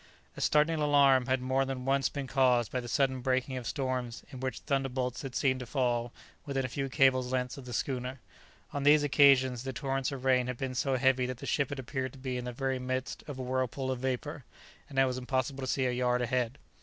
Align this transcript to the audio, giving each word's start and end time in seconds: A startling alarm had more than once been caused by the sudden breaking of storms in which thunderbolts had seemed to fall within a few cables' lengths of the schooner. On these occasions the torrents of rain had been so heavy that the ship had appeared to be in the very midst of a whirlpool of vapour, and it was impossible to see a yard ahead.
A 0.35 0.41
startling 0.41 0.81
alarm 0.81 1.27
had 1.27 1.43
more 1.43 1.63
than 1.63 1.85
once 1.85 2.09
been 2.09 2.25
caused 2.25 2.71
by 2.71 2.79
the 2.79 2.87
sudden 2.87 3.21
breaking 3.21 3.55
of 3.55 3.67
storms 3.67 4.23
in 4.31 4.39
which 4.39 4.61
thunderbolts 4.61 5.21
had 5.21 5.35
seemed 5.35 5.59
to 5.59 5.67
fall 5.67 6.11
within 6.43 6.65
a 6.65 6.69
few 6.69 6.89
cables' 6.89 7.31
lengths 7.31 7.55
of 7.55 7.65
the 7.65 7.71
schooner. 7.71 8.19
On 8.73 8.81
these 8.81 9.03
occasions 9.03 9.61
the 9.61 9.73
torrents 9.73 10.11
of 10.11 10.25
rain 10.25 10.47
had 10.47 10.57
been 10.57 10.73
so 10.73 10.97
heavy 10.97 11.27
that 11.27 11.37
the 11.37 11.45
ship 11.45 11.69
had 11.69 11.77
appeared 11.77 12.13
to 12.13 12.17
be 12.17 12.35
in 12.35 12.45
the 12.45 12.51
very 12.51 12.79
midst 12.79 13.23
of 13.27 13.37
a 13.37 13.43
whirlpool 13.43 13.91
of 13.91 13.99
vapour, 13.99 14.43
and 14.89 14.97
it 14.97 15.05
was 15.05 15.19
impossible 15.19 15.61
to 15.61 15.67
see 15.71 15.85
a 15.85 15.91
yard 15.91 16.23
ahead. 16.23 16.57